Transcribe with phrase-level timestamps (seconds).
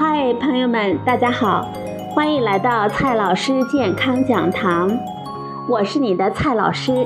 [0.00, 1.66] 嗨，朋友们，大家好，
[2.14, 4.88] 欢迎来到蔡老师健康讲堂，
[5.68, 7.04] 我是你的蔡老师。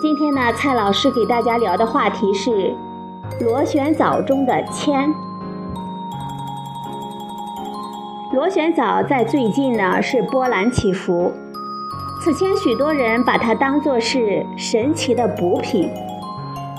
[0.00, 2.74] 今天呢，蔡老师给大家聊的话题是
[3.42, 5.12] 螺旋藻中的铅。
[8.32, 11.30] 螺旋藻在最近呢是波澜起伏，
[12.22, 15.90] 此前许多人把它当作是神奇的补品，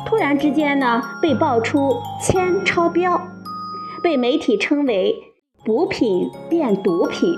[0.04, 3.22] 突然之间呢被爆出铅超标。
[4.04, 5.16] 被媒体称为
[5.64, 7.34] “补品变毒品”，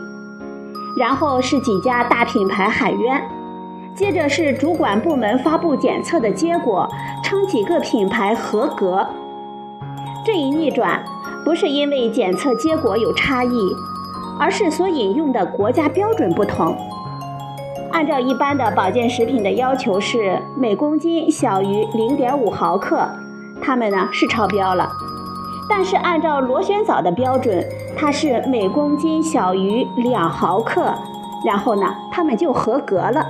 [1.00, 3.22] 然后是几家大品牌喊冤，
[3.96, 6.90] 接着是主管部门发布检测的结果，
[7.24, 9.08] 称几个品牌合格。
[10.26, 11.06] 这一逆转
[11.46, 13.76] 不是因为检测结果有差异，
[14.40, 16.76] 而是所引用的国家标准不同。
[17.92, 23.08] 按照一般的保健食品的要求是每公斤小于零点五毫克，
[23.62, 24.90] 它们呢是超标了。
[25.68, 27.66] 但是按照螺旋藻的标准，
[27.98, 30.94] 它是每公斤小于两毫克，
[31.46, 33.26] 然后呢，它们就合格了。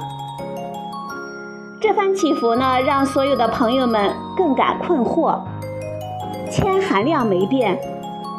[1.79, 5.39] 这番起伏呢，让所有的朋友们更感困惑：
[6.49, 7.79] 铅含量没变，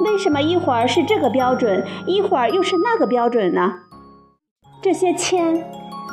[0.04, 3.74] 为什么一会儿是这个标准，一会儿又是那个标准呢？
[4.82, 5.64] 这些铅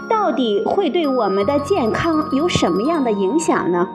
[0.09, 3.87] 到底会对我们的健康有什么样的影响呢？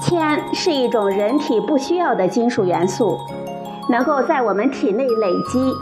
[0.00, 3.18] 铅是一种人体不需要的金属元素，
[3.88, 5.72] 能够在我们体内累积。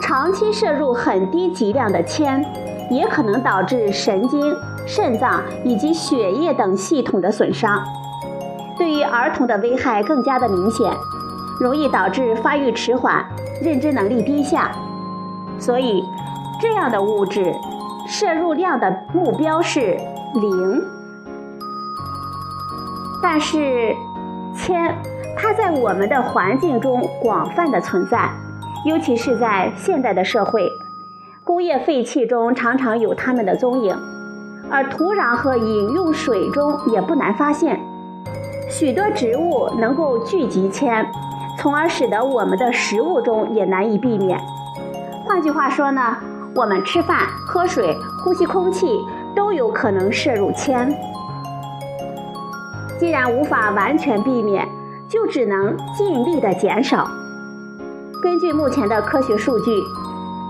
[0.00, 2.44] 长期摄入很低剂量的铅，
[2.90, 4.54] 也可能导致神经、
[4.86, 7.84] 肾脏以及血液等系统的损伤。
[8.78, 10.90] 对于儿童的危害更加的明显，
[11.60, 13.24] 容易导致发育迟缓、
[13.60, 14.70] 认知能力低下。
[15.58, 16.04] 所以，
[16.60, 17.54] 这样的物质
[18.06, 19.98] 摄入量的目标是
[20.34, 20.82] 零。
[23.28, 23.92] 但是，
[24.54, 24.96] 铅
[25.36, 28.30] 它在我们的环境中广泛的存在，
[28.84, 30.70] 尤其是在现代的社会，
[31.42, 33.98] 工业废气中常常有它们的踪影，
[34.70, 37.80] 而土壤和饮用水中也不难发现。
[38.70, 41.04] 许多植物能够聚集铅，
[41.58, 44.40] 从而使得我们的食物中也难以避免。
[45.26, 46.16] 换句话说呢，
[46.54, 48.86] 我们吃饭、喝水、呼吸空气
[49.34, 50.96] 都有可能摄入铅。
[52.98, 54.66] 既然无法完全避免，
[55.06, 57.06] 就只能尽力的减少。
[58.22, 59.70] 根据目前的科学数据，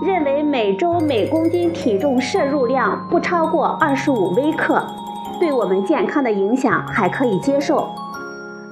[0.01, 4.81] 认为每周每公斤体重摄入量不超过二十五微克，
[5.39, 7.89] 对我们健康的影响还可以接受。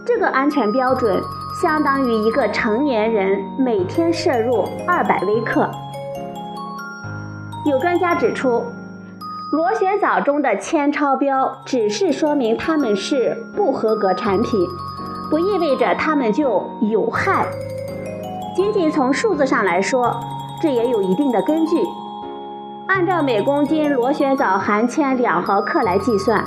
[0.06, 1.22] 这个安全标准
[1.62, 5.70] 相当于一个成年人每天摄入二百微克。
[7.66, 8.64] 有专家指出。
[9.52, 14.68] 螺旋藻中的铅超标，只是说明它们是不合格产品，
[15.30, 17.46] 不意味着它们就有害。
[18.56, 20.20] 仅仅从数字上来说，
[20.62, 21.78] 这也有一定的根据。
[22.88, 26.44] 按照每公斤螺旋藻含铅两毫克来计算，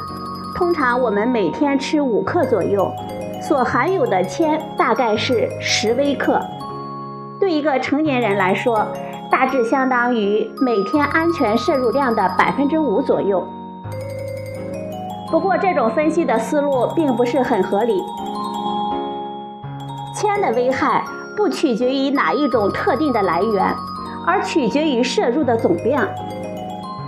[0.55, 2.91] 通常我们每天吃五克左右，
[3.41, 6.41] 所含有的铅大概是十微克。
[7.41, 8.87] 对一个成年人来说，
[9.31, 13.47] 大致相当于每天安全摄入量的百分之五左右。
[15.31, 18.01] 不过，这种分析的思路并不是很合理。
[20.15, 21.05] 铅的危害
[21.37, 23.75] 不取决于哪一种特定的来源，
[24.27, 26.09] 而取决于摄入的总量。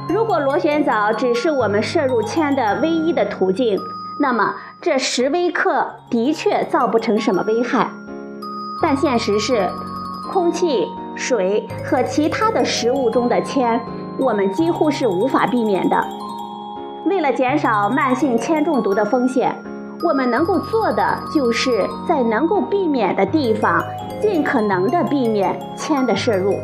[0.08, 3.80] 如果螺旋藻只是我们摄入铅的唯一的途径，
[4.20, 7.90] 那么这十微克的确造不成什么危害。
[8.82, 9.68] 但现实是，
[10.30, 10.86] 空气。
[11.20, 13.78] 水和其他的食物中的铅，
[14.18, 16.02] 我们几乎是无法避免的。
[17.04, 19.54] 为了减少慢性铅中毒的风险，
[20.02, 23.84] 我们能够做的就是在能够避免的地方，
[24.18, 26.54] 尽可能的避免铅的摄入。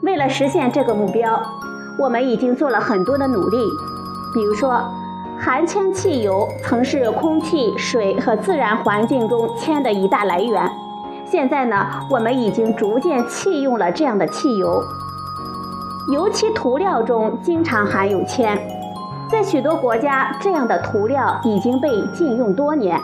[0.00, 1.38] 为了实现这个目标，
[1.98, 3.58] 我们已经做了很多的努力。
[4.32, 4.82] 比如说，
[5.38, 10.81] 含铅汽油曾是空气、水和自然环境中铅的一大来源。
[11.32, 14.84] 现在呢，我们已经逐渐弃用了这样的汽油。
[16.12, 18.58] 油漆涂料中经常含有铅，
[19.30, 23.00] 在许多国家，这样的涂料已经被禁用多年。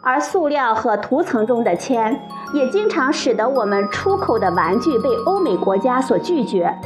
[0.00, 2.20] 而塑料和涂层中的铅，
[2.52, 6.76] 也经常使得我们出口的玩具被欧美国家所拒绝。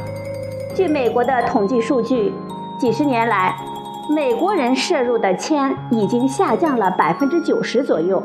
[0.75, 2.31] 据美国的统计数据，
[2.79, 3.57] 几十年来，
[4.15, 8.21] 美国人摄入的铅已经下降了百分之九十左右。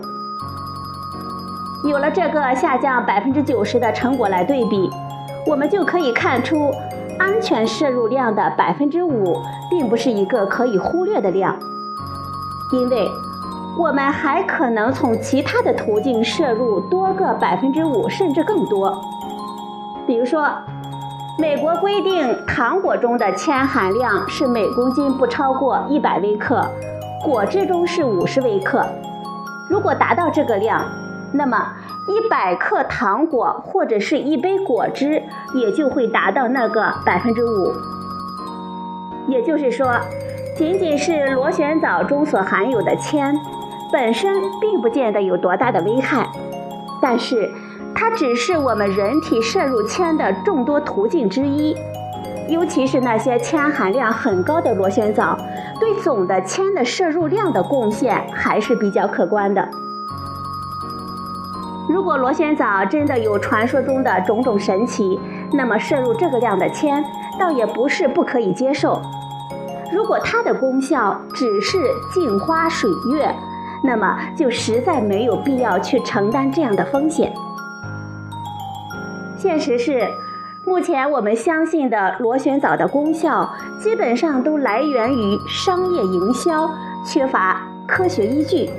[1.93, 4.91] 有了这个下降百分之九十的成果来对比，
[5.47, 6.73] 我们就可以看出，
[7.19, 9.37] 安全摄入量的百分之五
[9.69, 11.55] 并不是一个可以忽略的量。
[12.73, 13.07] 因为
[13.79, 18.99] 我们还可能从其他的途径摄入多个百分之五甚至更多。
[20.07, 20.49] 比如说，
[21.37, 26.67] 美国规定糖果中的铅含量是每公斤不超过一百微克，
[27.23, 28.83] 果汁中是五十微克。
[29.69, 30.83] 如果达到这个量，
[31.33, 31.73] 那么
[32.07, 35.23] 一百克糖果或者是一杯果汁
[35.55, 37.73] 也就会达到那个百分之五。
[39.29, 39.91] 也就是说，
[40.57, 43.35] 仅仅是螺旋藻中所含有的铅，
[43.93, 46.29] 本身并不见得有多大的危害，
[47.01, 47.51] 但是
[47.95, 51.77] 它只是我们人体摄入铅的众多途径之一。
[52.49, 55.39] 尤其是那些铅含量很高的螺旋藻，
[55.81, 59.67] 对总的铅的摄入量的贡献还是比较可观的。
[61.89, 65.19] 如果螺旋藻真的有传说中的种种神奇，
[65.53, 67.05] 那么摄入这个量的铅，
[67.39, 69.01] 倒也不是不可以接受。
[69.93, 71.79] 如果它的功效只是
[72.13, 73.35] 镜花水月，
[73.85, 77.33] 那么就实在没有必要去承担这样的风险。
[79.37, 80.09] 现实是，
[80.65, 86.71] 目前我们相信的螺旋藻的功效，基本上都来源于商业营销，
[87.05, 88.71] 缺乏科学依据。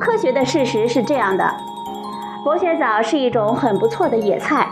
[0.00, 1.44] 科学的事实是这样的：
[2.42, 4.66] 螺旋藻是一种很不错的野菜，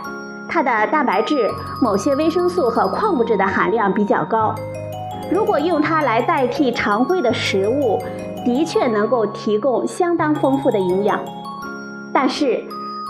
[0.49, 1.47] 它的蛋白质、
[1.79, 4.55] 某些维生素和矿物质的含量比较高。
[5.31, 7.99] 如果用它来代替常规的食物，
[8.43, 11.19] 的确能够提供相当丰富的营养。
[12.11, 12.63] 但是，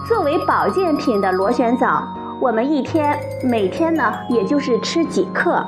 [0.06, 2.04] 作为保健品的螺旋藻，
[2.42, 5.64] 我们一天每天呢，也就是吃几克，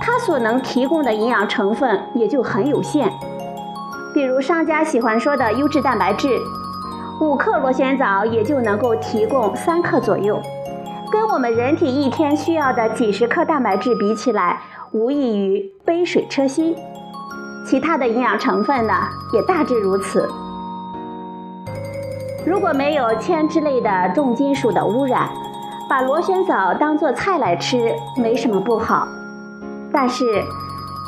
[0.00, 3.08] 它所能提供的营养成分也就很有限。
[4.12, 6.38] 比如商家喜欢说的优质蛋白质，
[7.20, 10.40] 五克螺旋藻也就能够提供三克左右，
[11.10, 14.60] 跟我们人体一天需要的几十克蛋白质比起来，
[14.92, 16.76] 无异于杯水车薪。
[17.64, 18.92] 其他的营养成分呢，
[19.32, 20.28] 也大致如此。
[22.44, 25.30] 如果没有铅之类的重金属的污染，
[25.88, 29.08] 把螺旋藻当做菜来吃没什么不好。
[29.90, 30.42] 但是，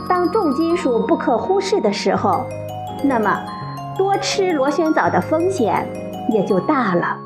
[0.09, 2.47] 当重金属不可忽视的时候，
[3.07, 3.39] 那么，
[3.99, 5.87] 多吃螺旋藻的风险
[6.31, 7.19] 也就大了。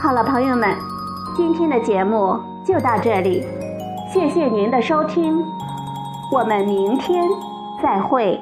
[0.00, 0.76] 好了，朋友们，
[1.36, 3.46] 今天的节目就到这里，
[4.12, 5.42] 谢谢您的收听，
[6.32, 7.24] 我们明天
[7.80, 8.40] 再会。